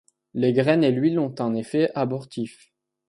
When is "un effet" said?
1.37-1.91